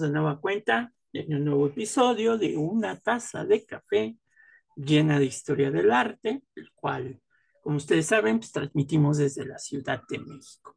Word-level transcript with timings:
estamos 0.00 0.12
de 0.12 0.18
nueva 0.18 0.40
cuenta 0.40 0.92
en 1.12 1.34
un 1.34 1.44
nuevo 1.44 1.66
episodio 1.66 2.38
de 2.38 2.56
Una 2.56 2.98
taza 2.98 3.44
de 3.44 3.64
café 3.66 4.16
llena 4.74 5.18
de 5.18 5.26
historia 5.26 5.70
del 5.70 5.90
arte, 5.90 6.42
el 6.54 6.70
cual, 6.74 7.20
como 7.62 7.76
ustedes 7.76 8.06
saben, 8.06 8.38
pues 8.38 8.52
transmitimos 8.52 9.18
desde 9.18 9.44
la 9.44 9.58
Ciudad 9.58 10.02
de 10.08 10.18
México. 10.18 10.76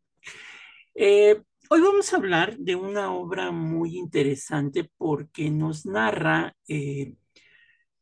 Eh, 0.93 1.41
hoy 1.69 1.81
vamos 1.81 2.11
a 2.11 2.17
hablar 2.17 2.57
de 2.57 2.75
una 2.75 3.13
obra 3.13 3.51
muy 3.51 3.97
interesante 3.97 4.91
porque 4.97 5.49
nos 5.49 5.85
narra 5.85 6.53
eh, 6.67 7.15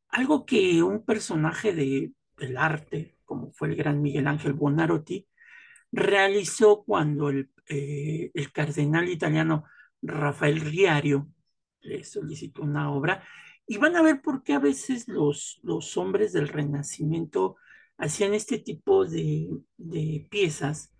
algo 0.10 0.46
que 0.46 0.82
un 0.82 1.06
personaje 1.06 1.74
de, 1.74 2.12
del 2.38 2.58
arte, 2.58 3.18
como 3.26 3.52
fue 3.52 3.70
el 3.70 3.76
gran 3.76 4.02
Miguel 4.02 4.28
Ángel 4.28 4.54
Buonarroti, 4.54 5.28
realizó 5.92 6.84
cuando 6.84 7.30
el, 7.30 7.52
eh, 7.68 8.32
el 8.34 8.52
cardenal 8.52 9.08
italiano 9.08 9.66
Rafael 10.02 10.60
Riario 10.62 11.28
le 11.82 12.04
solicitó 12.04 12.64
una 12.64 12.92
obra 12.92 13.24
y 13.68 13.78
van 13.78 13.96
a 13.96 14.02
ver 14.02 14.22
por 14.22 14.44
qué 14.44 14.54
a 14.54 14.60
veces 14.60 15.08
los, 15.08 15.60
los 15.64 15.98
hombres 15.98 16.34
del 16.34 16.48
Renacimiento 16.48 17.56
hacían 17.98 18.34
este 18.34 18.58
tipo 18.60 19.06
de, 19.06 19.50
de 19.78 20.28
piezas, 20.30 20.94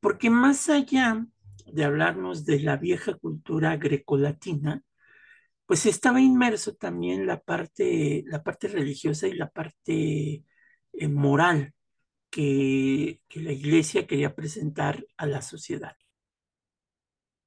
porque 0.00 0.30
más 0.30 0.68
allá 0.68 1.26
de 1.66 1.84
hablarnos 1.84 2.44
de 2.44 2.60
la 2.60 2.76
vieja 2.76 3.14
cultura 3.14 3.76
grecolatina, 3.76 4.82
pues 5.66 5.86
estaba 5.86 6.20
inmerso 6.20 6.74
también 6.74 7.26
la 7.26 7.40
parte, 7.40 8.24
la 8.26 8.42
parte 8.42 8.68
religiosa 8.68 9.28
y 9.28 9.34
la 9.34 9.48
parte 9.50 10.44
eh, 10.92 11.08
moral 11.08 11.74
que, 12.30 13.20
que, 13.28 13.40
la 13.40 13.52
iglesia 13.52 14.06
quería 14.06 14.34
presentar 14.34 15.06
a 15.16 15.26
la 15.26 15.42
sociedad. 15.42 15.96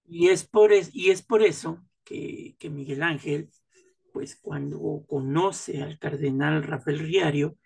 Y 0.08 0.30
es 0.30 0.46
por, 0.46 0.74
es, 0.74 0.90
y 0.94 1.12
es 1.12 1.22
por 1.22 1.42
eso 1.44 1.84
que, 2.04 2.56
que, 2.60 2.70
Miguel 2.70 3.04
Ángel, 3.04 3.50
pues 4.12 4.36
cuando 4.36 5.04
conoce 5.08 5.82
al 5.82 6.00
cardenal 6.00 6.64
Rafael 6.64 7.00
Riario, 7.00 7.58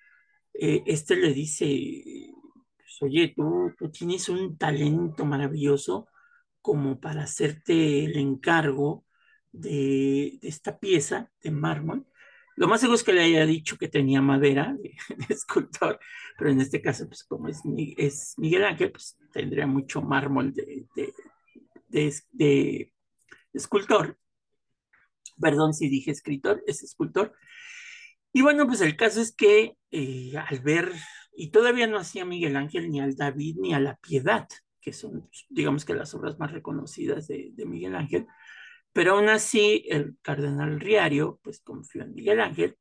eh, 0.54 0.84
este 0.88 1.16
le 1.16 1.34
dice, 1.34 2.34
pues, 2.78 3.02
oye, 3.02 3.34
tú, 3.36 3.74
tú 3.78 3.92
tienes 3.92 4.30
un 4.30 4.58
talento 4.58 5.26
maravilloso 5.26 6.08
como 6.62 7.00
para 7.00 7.24
hacerte 7.24 8.06
el 8.06 8.18
encargo 8.18 9.06
de, 9.52 10.40
de, 10.42 10.48
esta 10.48 10.80
pieza 10.80 11.32
de 11.42 11.52
mármol. 11.52 12.06
Lo 12.56 12.68
más 12.68 12.82
seguro 12.82 12.96
es 12.96 13.04
que 13.04 13.14
le 13.14 13.22
haya 13.24 13.46
dicho 13.46 13.78
que 13.78 13.88
tenía 13.88 14.22
madera 14.22 14.76
de, 14.82 14.96
de 15.28 15.34
escultor, 15.34 16.00
pero 16.38 16.50
en 16.50 16.62
este 16.62 16.82
caso, 16.82 17.08
pues 17.08 17.24
como 17.24 17.48
es, 17.50 17.62
es, 17.98 18.34
Miguel 18.38 18.66
Ángel, 18.66 18.92
pues 18.92 19.18
tendría 19.32 19.68
mucho 19.68 20.02
mármol 20.02 20.54
de, 20.54 20.88
de, 21.88 22.92
escultor. 23.54 24.18
Perdón 25.40 25.74
si 25.74 25.90
dije 25.90 26.12
escritor, 26.12 26.64
es 26.68 26.84
escultor. 26.84 27.34
Y 28.34 28.42
bueno, 28.42 28.68
pues 28.68 28.82
el 28.82 28.96
caso 28.98 29.22
es 29.22 29.34
que 29.36 29.78
eh, 29.92 30.34
al 30.38 30.60
ver, 30.62 30.92
y 31.36 31.52
todavía 31.52 31.88
no 31.88 31.98
hacía 31.98 32.26
Miguel 32.26 32.56
Ángel 32.56 32.90
ni 32.90 33.00
al 33.00 33.16
David 33.16 33.58
ni 33.60 33.74
a 33.74 33.80
la 33.80 33.98
Piedad, 33.98 34.48
que 34.82 34.94
son, 34.94 35.30
digamos 35.50 35.86
que 35.86 35.94
las 35.94 36.14
obras 36.14 36.40
más 36.40 36.52
reconocidas 36.52 37.28
de, 37.28 37.52
de 37.54 37.66
Miguel 37.66 37.96
Ángel, 37.96 38.28
pero 38.94 39.14
aún 39.14 39.30
así 39.30 39.86
el 39.90 40.18
cardenal 40.22 40.80
Riario, 40.80 41.40
pues 41.44 41.62
confió 41.62 42.04
en 42.04 42.14
Miguel 42.14 42.42
Ángel. 42.42 42.78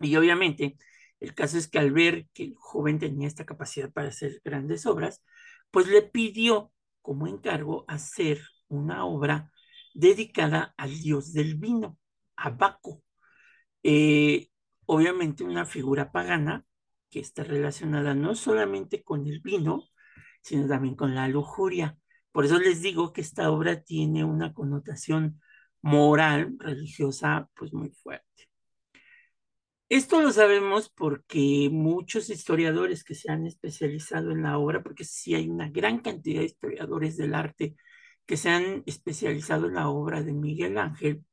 Y 0.00 0.16
obviamente, 0.16 0.76
el 1.20 1.34
caso 1.34 1.58
es 1.58 1.68
que 1.68 1.78
al 1.78 1.92
ver 1.92 2.26
que 2.34 2.44
el 2.44 2.54
joven 2.56 2.98
tenía 2.98 3.28
esta 3.28 3.46
capacidad 3.46 3.92
para 3.92 4.08
hacer 4.08 4.40
grandes 4.44 4.86
obras, 4.86 5.22
pues 5.70 5.86
le 5.88 6.02
pidió 6.02 6.72
como 7.02 7.26
encargo 7.26 7.84
hacer 7.88 8.40
una 8.68 9.04
obra 9.04 9.52
dedicada 9.94 10.74
al 10.76 10.98
dios 11.00 11.32
del 11.32 11.56
vino, 11.56 11.98
a 12.36 12.50
Baco. 12.50 13.02
Eh, 13.82 14.48
obviamente 14.86 15.44
una 15.44 15.66
figura 15.66 16.12
pagana 16.12 16.64
que 17.10 17.20
está 17.20 17.44
relacionada 17.44 18.14
no 18.14 18.34
solamente 18.34 19.02
con 19.02 19.26
el 19.26 19.40
vino, 19.40 19.84
sino 20.42 20.66
también 20.68 20.96
con 20.96 21.14
la 21.14 21.28
lujuria. 21.28 21.98
Por 22.32 22.44
eso 22.46 22.58
les 22.58 22.82
digo 22.82 23.12
que 23.12 23.20
esta 23.20 23.50
obra 23.50 23.82
tiene 23.82 24.24
una 24.24 24.54
connotación 24.54 25.40
moral, 25.82 26.56
religiosa, 26.58 27.50
pues 27.54 27.72
muy 27.74 27.90
fuerte. 27.90 28.51
Esto 29.92 30.22
lo 30.22 30.32
sabemos 30.32 30.88
porque 30.88 31.68
muchos 31.70 32.30
historiadores 32.30 33.04
que 33.04 33.14
se 33.14 33.30
han 33.30 33.46
especializado 33.46 34.30
en 34.30 34.42
la 34.42 34.56
obra, 34.56 34.82
porque 34.82 35.04
sí 35.04 35.34
hay 35.34 35.50
una 35.50 35.68
gran 35.68 35.98
cantidad 35.98 36.40
de 36.40 36.46
historiadores 36.46 37.18
del 37.18 37.34
arte 37.34 37.76
que 38.24 38.38
se 38.38 38.48
han 38.48 38.82
especializado 38.86 39.66
en 39.66 39.74
la 39.74 39.90
obra 39.90 40.22
de 40.22 40.32
Miguel 40.32 40.78
Ángel, 40.78 41.26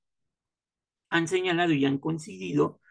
han 1.09 1.29
señalado 1.29 1.71
y 1.71 1.85
han 1.85 1.99
coincidido 1.99 2.81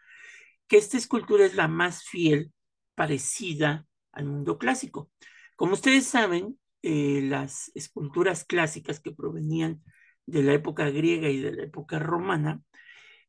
que 0.67 0.77
esta 0.77 0.97
escultura 0.97 1.45
es 1.45 1.53
la 1.53 1.67
más 1.67 2.03
fiel, 2.03 2.51
parecida 2.95 3.85
al 4.11 4.25
mundo 4.25 4.57
clásico. 4.57 5.11
Como 5.55 5.73
ustedes 5.73 6.07
saben, 6.07 6.59
eh, 6.81 7.21
las 7.21 7.71
esculturas 7.75 8.43
clásicas 8.43 8.99
que 8.99 9.11
provenían 9.11 9.83
de 10.25 10.41
la 10.41 10.53
época 10.53 10.89
griega 10.89 11.29
y 11.29 11.39
de 11.39 11.51
la 11.51 11.63
época 11.65 11.99
romana 11.99 12.59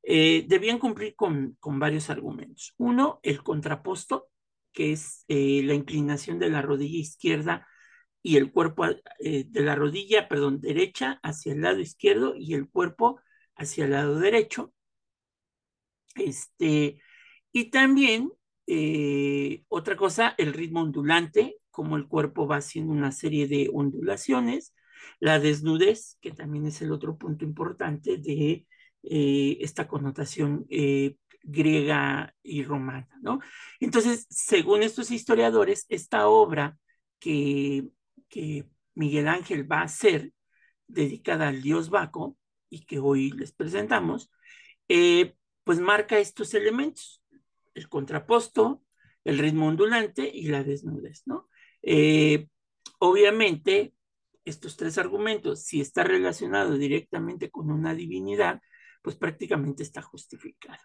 eh, 0.03 0.45
debían 0.49 0.79
cumplir 0.79 1.15
con, 1.15 1.57
con, 1.61 1.79
varios 1.79 2.11
argumentos. 2.11 2.75
Uno, 2.79 3.21
el 3.23 3.43
contraposto, 3.43 4.29
que 4.73 4.93
es 4.93 5.25
eh, 5.29 5.63
la 5.65 5.75
inclinación 5.75 6.39
de 6.39 6.51
la 6.51 6.63
rodilla 6.63 6.99
izquierda 6.99 7.67
y 8.23 8.37
el 8.37 8.53
cuerpo 8.53 8.87
eh, 9.21 9.45
de 9.49 9.61
la 9.63 9.75
rodilla, 9.75 10.29
perdón, 10.29 10.61
derecha 10.61 11.21
hacia 11.23 11.53
el 11.53 11.63
lado 11.63 11.81
izquierdo 11.81 12.35
y 12.37 12.55
el 12.55 12.69
cuerpo 12.69 13.21
hacia 13.57 13.85
el 13.85 13.93
lado 13.93 14.19
derecho. 14.19 14.73
Este, 16.15 17.01
y 17.53 17.71
también 17.71 18.33
otra 19.69 19.97
cosa, 19.97 20.35
el 20.39 20.53
ritmo 20.53 20.81
ondulante, 20.83 21.59
como 21.71 21.97
el 21.97 22.07
cuerpo 22.07 22.47
va 22.47 22.57
haciendo 22.57 22.93
una 22.93 23.11
serie 23.11 23.49
de 23.49 23.69
ondulaciones, 23.73 24.75
la 25.19 25.41
desnudez, 25.41 26.19
que 26.21 26.31
también 26.31 26.67
es 26.67 26.81
el 26.83 26.93
otro 26.93 27.19
punto 27.19 27.45
importante 27.45 28.19
de 28.19 28.67
eh, 29.03 29.59
esta 29.61 29.89
connotación 29.89 30.67
eh, 30.69 31.17
griega 31.43 32.35
y 32.43 32.63
romana, 32.65 33.09
¿no? 33.23 33.41
Entonces, 33.81 34.27
según 34.29 34.83
estos 34.83 35.11
historiadores, 35.11 35.87
esta 35.89 36.29
obra 36.29 36.79
que, 37.19 37.89
que 38.29 38.67
Miguel 38.95 39.29
Ángel 39.29 39.71
va 39.71 39.81
a 39.81 39.85
hacer, 39.85 40.33
dedicada 40.87 41.49
al 41.49 41.63
dios 41.63 41.89
Baco, 41.89 42.37
y 42.69 42.85
que 42.85 42.99
hoy 42.99 43.31
les 43.33 43.53
presentamos, 43.53 44.31
eh, 44.89 45.35
pues 45.65 45.81
marca 45.81 46.19
estos 46.19 46.55
elementos, 46.55 47.23
el 47.75 47.89
contraposto, 47.89 48.83
el 49.25 49.39
ritmo 49.39 49.69
ondulante 49.69 50.31
y 50.33 50.49
la 50.49 50.63
desnudez, 50.63 51.23
¿no? 51.27 51.49
Obviamente, 52.99 53.95
estos 54.45 54.77
tres 54.77 54.99
argumentos, 54.99 55.63
si 55.63 55.81
está 55.81 56.05
relacionado 56.05 56.77
directamente 56.77 57.51
con 57.51 57.71
una 57.71 57.95
divinidad, 57.95 58.61
pues 59.03 59.17
prácticamente 59.17 59.83
está 59.83 60.03
justificado. 60.03 60.81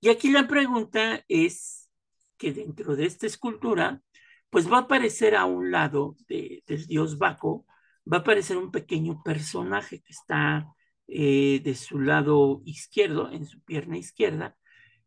Y 0.00 0.08
aquí 0.08 0.30
la 0.30 0.46
pregunta 0.46 1.24
es 1.28 1.90
que 2.36 2.52
dentro 2.52 2.96
de 2.96 3.06
esta 3.06 3.26
escultura, 3.26 4.02
pues 4.50 4.70
va 4.70 4.78
a 4.78 4.80
aparecer 4.82 5.34
a 5.34 5.44
un 5.46 5.70
lado 5.70 6.16
de, 6.28 6.62
del 6.66 6.86
dios 6.86 7.18
Baco, 7.18 7.66
va 8.10 8.18
a 8.18 8.20
aparecer 8.20 8.56
un 8.56 8.70
pequeño 8.70 9.22
personaje 9.22 10.02
que 10.02 10.12
está 10.12 10.66
eh, 11.06 11.60
de 11.64 11.74
su 11.74 12.00
lado 12.00 12.62
izquierdo, 12.64 13.30
en 13.30 13.46
su 13.46 13.62
pierna 13.62 13.96
izquierda, 13.96 14.56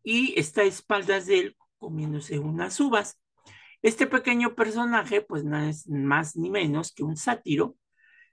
y 0.03 0.39
está 0.39 0.61
a 0.61 0.65
espaldas 0.65 1.25
de 1.27 1.39
él 1.39 1.57
comiéndose 1.77 2.39
unas 2.39 2.79
uvas. 2.79 3.19
Este 3.81 4.07
pequeño 4.07 4.55
personaje, 4.55 5.21
pues 5.21 5.43
no 5.43 5.59
es 5.59 5.87
más 5.87 6.35
ni 6.35 6.49
menos 6.49 6.91
que 6.91 7.03
un 7.03 7.17
sátiro. 7.17 7.75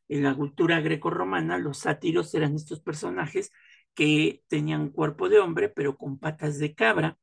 En 0.08 0.22
la 0.22 0.34
cultura 0.34 0.80
greco-romana, 0.80 1.58
los 1.58 1.78
sátiros 1.78 2.34
eran 2.34 2.54
estos 2.54 2.80
personajes 2.80 3.50
que 3.94 4.42
tenían 4.48 4.90
cuerpo 4.90 5.28
de 5.28 5.38
hombre, 5.40 5.68
pero 5.68 5.96
con 5.96 6.18
patas 6.18 6.58
de 6.58 6.74
cabra, 6.74 7.18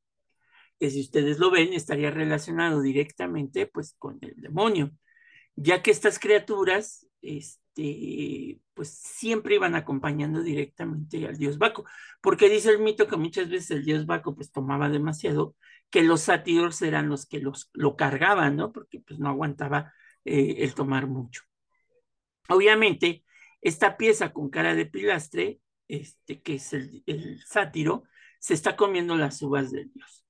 que 0.79 0.89
si 0.89 1.01
ustedes 1.01 1.39
lo 1.39 1.51
ven, 1.51 1.73
estaría 1.73 2.11
relacionado 2.11 2.81
directamente 2.81 3.67
pues 3.67 3.95
con 3.99 4.17
el 4.21 4.35
demonio, 4.37 4.91
ya 5.55 5.83
que 5.83 5.91
estas 5.91 6.19
criaturas, 6.19 7.07
este, 7.21 8.59
pues 8.73 8.89
siempre 8.89 9.55
iban 9.55 9.75
acompañando 9.75 10.41
directamente 10.41 11.27
al 11.27 11.37
dios 11.37 11.57
Baco, 11.57 11.85
porque 12.21 12.49
dice 12.49 12.71
el 12.71 12.79
mito 12.79 13.07
que 13.07 13.17
muchas 13.17 13.49
veces 13.49 13.71
el 13.71 13.85
dios 13.85 14.05
Baco 14.05 14.35
pues 14.35 14.51
tomaba 14.51 14.89
demasiado, 14.89 15.55
que 15.91 16.03
los 16.03 16.21
sátiros 16.21 16.81
eran 16.81 17.09
los 17.09 17.25
que 17.27 17.39
los, 17.39 17.69
lo 17.73 17.95
cargaban, 17.95 18.55
¿no? 18.55 18.71
Porque 18.71 18.99
pues 19.01 19.19
no 19.19 19.29
aguantaba 19.29 19.93
eh, 20.25 20.55
el 20.59 20.73
tomar 20.73 21.07
mucho. 21.07 21.43
Obviamente, 22.49 23.23
esta 23.61 23.97
pieza 23.97 24.33
con 24.33 24.49
cara 24.49 24.73
de 24.75 24.85
pilastre 24.85 25.59
este, 25.91 26.41
que 26.41 26.55
es 26.55 26.73
el, 26.73 27.03
sátiro, 27.45 28.03
se 28.39 28.53
está 28.53 28.75
comiendo 28.75 29.15
las 29.15 29.41
uvas 29.41 29.71
del 29.71 29.91
dios. 29.93 30.25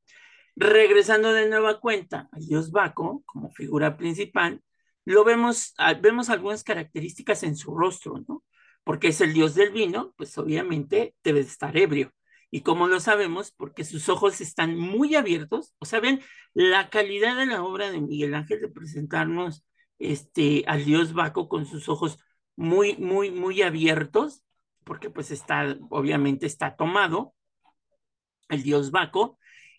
Regresando 0.55 1.33
de 1.33 1.47
nueva 1.49 1.79
cuenta 1.79 2.29
al 2.31 2.45
dios 2.45 2.71
Baco 2.71 3.23
como 3.25 3.51
figura 3.51 3.97
principal, 3.97 4.61
lo 5.05 5.23
vemos, 5.23 5.73
vemos 6.01 6.29
algunas 6.29 6.63
características 6.63 7.43
en 7.43 7.55
su 7.55 7.75
rostro, 7.75 8.23
¿no? 8.27 8.43
porque 8.83 9.09
es 9.09 9.21
el 9.21 9.33
dios 9.33 9.55
del 9.55 9.71
vino, 9.71 10.13
pues 10.17 10.37
obviamente 10.37 11.15
debe 11.23 11.41
de 11.41 11.47
estar 11.47 11.77
ebrio. 11.77 12.11
¿Y 12.49 12.61
como 12.61 12.87
lo 12.87 12.99
sabemos? 12.99 13.51
Porque 13.51 13.85
sus 13.85 14.09
ojos 14.09 14.41
están 14.41 14.77
muy 14.77 15.15
abiertos. 15.15 15.73
O 15.79 15.85
sea, 15.85 15.99
ven 16.01 16.21
la 16.53 16.89
calidad 16.89 17.37
de 17.37 17.45
la 17.45 17.63
obra 17.63 17.91
de 17.91 18.01
Miguel 18.01 18.33
Ángel 18.33 18.59
de 18.61 18.67
presentarnos 18.67 19.63
este, 19.99 20.63
al 20.67 20.83
dios 20.83 21.13
Baco 21.13 21.47
con 21.47 21.65
sus 21.65 21.87
ojos 21.87 22.19
muy, 22.57 22.97
muy, 22.97 23.31
muy 23.31 23.61
abiertos, 23.61 24.43
porque 24.83 25.09
pues 25.09 25.31
está, 25.31 25.77
obviamente 25.89 26.45
está 26.45 26.75
tomado 26.75 27.33
el 28.49 28.63
dios 28.63 28.91
Baco. 28.91 29.37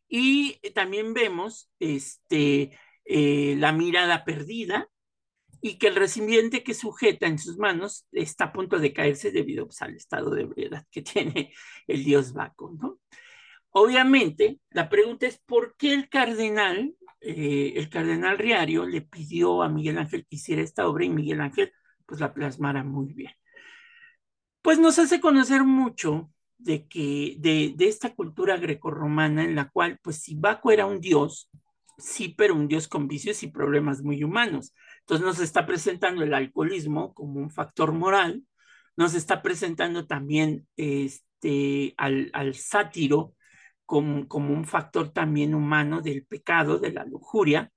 Y 0.08 0.58
también 0.74 1.14
vemos 1.14 1.70
este, 1.78 2.78
eh, 3.04 3.56
la 3.58 3.72
mirada 3.72 4.24
perdida, 4.24 4.88
y 5.64 5.78
que 5.78 5.86
el 5.86 5.94
recipiente 5.94 6.64
que 6.64 6.74
sujeta 6.74 7.26
en 7.26 7.38
sus 7.38 7.56
manos 7.56 8.06
está 8.10 8.46
a 8.46 8.52
punto 8.52 8.80
de 8.80 8.92
caerse 8.92 9.30
debido 9.30 9.66
pues, 9.66 9.80
al 9.80 9.94
estado 9.94 10.30
de 10.30 10.42
ebriedad 10.42 10.84
que 10.90 11.02
tiene 11.02 11.54
el 11.86 12.04
dios 12.04 12.34
Baco, 12.34 12.76
¿no? 12.78 12.98
Obviamente, 13.70 14.58
la 14.70 14.90
pregunta 14.90 15.26
es 15.26 15.38
por 15.38 15.76
qué 15.78 15.94
el 15.94 16.10
cardenal, 16.10 16.94
eh, 17.20 17.72
el 17.76 17.88
cardenal 17.88 18.36
Riario 18.36 18.84
le 18.84 19.00
pidió 19.00 19.62
a 19.62 19.68
Miguel 19.70 19.96
Ángel 19.96 20.26
que 20.28 20.36
hiciera 20.36 20.60
esta 20.60 20.86
obra 20.86 21.06
y 21.06 21.08
Miguel 21.08 21.40
Ángel 21.40 21.72
pues 22.04 22.20
la 22.20 22.34
plasmara 22.34 22.82
muy 22.84 23.14
bien. 23.14 23.32
Pues 24.62 24.78
nos 24.78 24.98
hace 24.98 25.20
conocer 25.20 25.64
mucho 25.64 26.30
de 26.58 26.86
que 26.86 27.36
de, 27.38 27.74
de 27.76 27.88
esta 27.88 28.14
cultura 28.14 28.56
grecorromana 28.56 29.44
en 29.44 29.56
la 29.56 29.68
cual 29.68 29.98
pues 30.02 30.22
si 30.22 30.36
Baco 30.36 30.70
era 30.70 30.86
un 30.86 31.00
dios, 31.00 31.50
sí, 31.98 32.28
pero 32.28 32.54
un 32.54 32.68
dios 32.68 32.88
con 32.88 33.08
vicios 33.08 33.42
y 33.42 33.48
problemas 33.48 34.02
muy 34.02 34.22
humanos. 34.22 34.72
Entonces 35.00 35.26
nos 35.26 35.40
está 35.40 35.66
presentando 35.66 36.22
el 36.22 36.34
alcoholismo 36.34 37.12
como 37.14 37.40
un 37.40 37.50
factor 37.50 37.92
moral, 37.92 38.44
nos 38.96 39.14
está 39.14 39.42
presentando 39.42 40.06
también 40.06 40.66
este, 40.76 41.94
al, 41.96 42.30
al 42.32 42.54
sátiro 42.54 43.34
como, 43.84 44.28
como 44.28 44.54
un 44.54 44.64
factor 44.64 45.10
también 45.10 45.54
humano 45.54 46.00
del 46.02 46.24
pecado, 46.24 46.78
de 46.78 46.92
la 46.92 47.04
lujuria, 47.04 47.72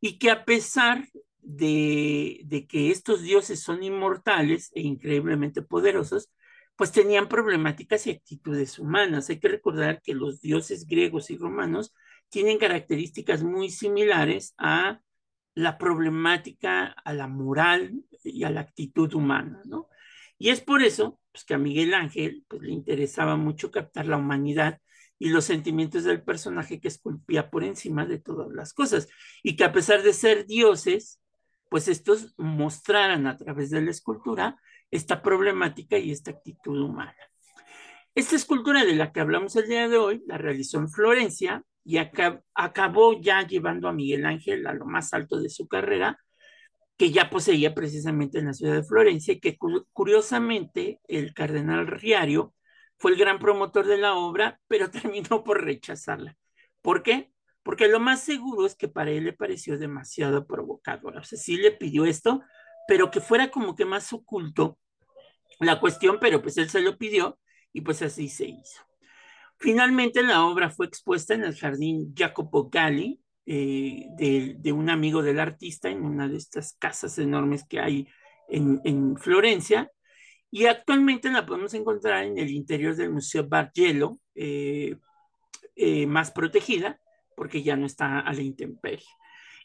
y 0.00 0.18
que 0.18 0.30
a 0.30 0.44
pesar 0.44 1.06
de, 1.42 2.40
de, 2.44 2.66
que 2.66 2.90
estos 2.90 3.22
dioses 3.22 3.62
son 3.62 3.82
inmortales 3.82 4.70
e 4.74 4.82
increíblemente 4.82 5.62
poderosos, 5.62 6.30
pues 6.76 6.92
tenían 6.92 7.28
problemáticas 7.28 8.06
y 8.06 8.10
actitudes 8.10 8.78
humanas. 8.78 9.28
Hay 9.30 9.38
que 9.38 9.48
recordar 9.48 10.00
que 10.02 10.14
los 10.14 10.40
dioses 10.40 10.86
griegos 10.86 11.30
y 11.30 11.36
romanos 11.36 11.94
tienen 12.30 12.58
características 12.58 13.42
muy 13.42 13.70
similares 13.70 14.54
a 14.58 15.00
la 15.54 15.78
problemática, 15.78 16.86
a 16.86 17.12
la 17.12 17.26
moral 17.26 18.04
y 18.24 18.44
a 18.44 18.50
la 18.50 18.60
actitud 18.60 19.12
humana, 19.14 19.60
¿no? 19.66 19.88
Y 20.38 20.48
es 20.48 20.60
por 20.62 20.82
eso 20.82 21.20
pues, 21.32 21.44
que 21.44 21.54
a 21.54 21.58
Miguel 21.58 21.92
Ángel 21.94 22.44
pues, 22.48 22.62
le 22.62 22.72
interesaba 22.72 23.36
mucho 23.36 23.70
captar 23.70 24.06
la 24.06 24.16
humanidad 24.16 24.80
y 25.18 25.28
los 25.28 25.44
sentimientos 25.44 26.04
del 26.04 26.22
personaje 26.22 26.80
que 26.80 26.88
esculpía 26.88 27.50
por 27.50 27.62
encima 27.62 28.06
de 28.06 28.18
todas 28.18 28.50
las 28.52 28.72
cosas. 28.72 29.08
Y 29.42 29.54
que 29.56 29.64
a 29.64 29.72
pesar 29.72 30.02
de 30.02 30.14
ser 30.14 30.46
dioses, 30.46 31.19
pues 31.70 31.88
estos 31.88 32.34
mostraran 32.36 33.26
a 33.26 33.38
través 33.38 33.70
de 33.70 33.80
la 33.80 33.92
escultura 33.92 34.60
esta 34.90 35.22
problemática 35.22 35.96
y 35.96 36.10
esta 36.10 36.32
actitud 36.32 36.78
humana. 36.78 37.16
Esta 38.14 38.34
escultura 38.36 38.84
de 38.84 38.96
la 38.96 39.12
que 39.12 39.20
hablamos 39.20 39.54
el 39.54 39.68
día 39.68 39.88
de 39.88 39.96
hoy 39.96 40.22
la 40.26 40.36
realizó 40.36 40.78
en 40.78 40.90
Florencia 40.90 41.62
y 41.84 41.98
acabó 41.98 43.20
ya 43.20 43.46
llevando 43.46 43.88
a 43.88 43.92
Miguel 43.92 44.26
Ángel 44.26 44.66
a 44.66 44.74
lo 44.74 44.84
más 44.84 45.14
alto 45.14 45.40
de 45.40 45.48
su 45.48 45.68
carrera, 45.68 46.18
que 46.96 47.12
ya 47.12 47.30
poseía 47.30 47.72
precisamente 47.72 48.38
en 48.40 48.46
la 48.46 48.52
ciudad 48.52 48.74
de 48.74 48.82
Florencia, 48.82 49.32
y 49.34 49.40
que 49.40 49.56
curiosamente 49.92 51.00
el 51.06 51.32
cardenal 51.32 51.86
Riario 51.86 52.52
fue 52.98 53.12
el 53.12 53.16
gran 53.16 53.38
promotor 53.38 53.86
de 53.86 53.96
la 53.96 54.14
obra, 54.14 54.60
pero 54.66 54.90
terminó 54.90 55.44
por 55.44 55.64
rechazarla. 55.64 56.36
¿Por 56.82 57.02
qué? 57.02 57.30
Porque 57.70 57.86
lo 57.86 58.00
más 58.00 58.20
seguro 58.24 58.66
es 58.66 58.74
que 58.74 58.88
para 58.88 59.12
él 59.12 59.22
le 59.22 59.32
pareció 59.32 59.78
demasiado 59.78 60.44
provocadora. 60.44 61.20
O 61.20 61.22
sea, 61.22 61.38
sí 61.38 61.56
le 61.56 61.70
pidió 61.70 62.04
esto, 62.04 62.42
pero 62.88 63.12
que 63.12 63.20
fuera 63.20 63.52
como 63.52 63.76
que 63.76 63.84
más 63.84 64.12
oculto 64.12 64.76
la 65.60 65.78
cuestión, 65.78 66.18
pero 66.20 66.42
pues 66.42 66.56
él 66.56 66.68
se 66.68 66.80
lo 66.80 66.98
pidió 66.98 67.38
y 67.72 67.82
pues 67.82 68.02
así 68.02 68.28
se 68.28 68.46
hizo. 68.46 68.82
Finalmente 69.56 70.24
la 70.24 70.44
obra 70.46 70.70
fue 70.70 70.86
expuesta 70.86 71.34
en 71.34 71.44
el 71.44 71.56
jardín 71.56 72.12
Jacopo 72.12 72.68
Galli 72.68 73.20
eh, 73.46 74.06
de, 74.16 74.56
de, 74.58 74.72
un 74.72 74.90
amigo 74.90 75.22
del 75.22 75.38
artista 75.38 75.90
en 75.90 76.02
una 76.02 76.26
de 76.26 76.38
estas 76.38 76.72
casas 76.72 77.18
enormes 77.18 77.64
que 77.68 77.78
hay 77.78 78.08
en, 78.48 78.80
en, 78.82 79.16
Florencia 79.16 79.92
y 80.50 80.66
actualmente 80.66 81.30
la 81.30 81.46
podemos 81.46 81.72
encontrar 81.74 82.24
en 82.24 82.36
el 82.36 82.50
interior 82.50 82.96
del 82.96 83.10
Museo 83.10 83.46
Bargello, 83.46 84.18
eh, 84.34 84.96
eh, 85.76 86.06
más 86.08 86.32
protegida 86.32 86.98
porque 87.36 87.62
ya 87.62 87.76
no 87.76 87.86
está 87.86 88.20
a 88.20 88.32
la 88.32 88.42
intemperie. 88.42 89.06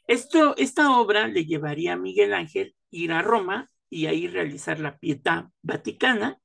Esto, 0.07 0.56
esta 0.57 0.97
obra 0.97 1.27
le 1.27 1.45
llevaría 1.45 1.94
a 1.94 1.97
Miguel 1.97 2.33
Ángel 2.33 2.75
ir 2.91 3.12
a 3.12 3.21
Roma 3.21 3.69
y 3.89 4.06
ahí 4.06 4.27
realizar 4.27 4.79
la 4.79 4.97
Pietà 4.97 5.50
Vaticana 5.62 6.39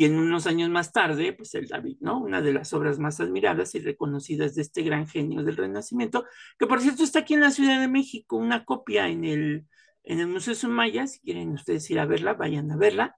y 0.00 0.06
en 0.06 0.18
unos 0.18 0.46
años 0.46 0.70
más 0.70 0.92
tarde, 0.92 1.34
pues 1.34 1.54
el 1.54 1.66
David, 1.68 1.98
¿no? 2.00 2.18
Una 2.20 2.40
de 2.40 2.54
las 2.54 2.72
obras 2.72 2.98
más 2.98 3.20
admiradas 3.20 3.74
y 3.74 3.80
reconocidas 3.80 4.54
de 4.54 4.62
este 4.62 4.82
gran 4.82 5.06
genio 5.06 5.42
del 5.42 5.58
Renacimiento, 5.58 6.24
que 6.58 6.66
por 6.66 6.80
cierto 6.80 7.02
está 7.02 7.18
aquí 7.18 7.34
en 7.34 7.40
la 7.40 7.50
Ciudad 7.50 7.78
de 7.78 7.86
México, 7.86 8.36
una 8.36 8.64
copia 8.64 9.08
en 9.08 9.24
el, 9.24 9.66
en 10.04 10.20
el 10.20 10.26
Museo 10.28 10.54
Sumaya, 10.54 11.06
si 11.06 11.20
quieren 11.20 11.50
ustedes 11.50 11.90
ir 11.90 11.98
a 11.98 12.06
verla, 12.06 12.32
vayan 12.32 12.70
a 12.70 12.78
verla, 12.78 13.16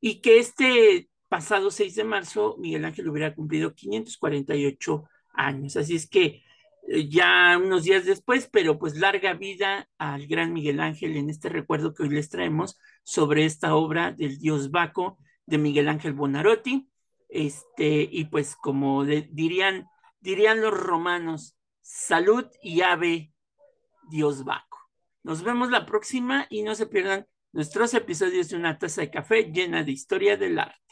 y 0.00 0.20
que 0.20 0.40
este 0.40 1.08
pasado 1.28 1.70
6 1.70 1.94
de 1.94 2.02
marzo 2.02 2.56
Miguel 2.58 2.86
Ángel 2.86 3.08
hubiera 3.08 3.32
cumplido 3.34 3.74
548 3.74 5.04
años, 5.34 5.76
así 5.76 5.94
es 5.94 6.08
que 6.08 6.42
ya 6.88 7.58
unos 7.58 7.84
días 7.84 8.04
después, 8.04 8.48
pero 8.50 8.78
pues 8.78 8.96
larga 8.96 9.34
vida 9.34 9.88
al 9.98 10.26
gran 10.26 10.52
Miguel 10.52 10.80
Ángel 10.80 11.16
en 11.16 11.28
este 11.28 11.48
recuerdo 11.48 11.92
que 11.94 12.04
hoy 12.04 12.10
les 12.10 12.30
traemos 12.30 12.78
sobre 13.02 13.44
esta 13.44 13.74
obra 13.74 14.12
del 14.12 14.38
dios 14.38 14.70
Baco, 14.70 15.18
de 15.46 15.58
Miguel 15.58 15.88
Ángel 15.88 16.14
Bonarotti. 16.14 16.88
Este, 17.28 18.08
y 18.10 18.24
pues 18.26 18.56
como 18.56 19.04
dirían, 19.04 19.86
dirían 20.20 20.62
los 20.62 20.72
romanos, 20.72 21.56
salud 21.82 22.46
y 22.62 22.80
ave, 22.80 23.32
Dios 24.08 24.44
Baco. 24.44 24.78
Nos 25.22 25.42
vemos 25.42 25.70
la 25.70 25.84
próxima 25.84 26.46
y 26.48 26.62
no 26.62 26.74
se 26.74 26.86
pierdan 26.86 27.26
nuestros 27.52 27.92
episodios 27.92 28.48
de 28.48 28.56
una 28.56 28.78
taza 28.78 29.02
de 29.02 29.10
café 29.10 29.50
llena 29.52 29.84
de 29.84 29.92
historia 29.92 30.36
del 30.38 30.58
arte. 30.58 30.87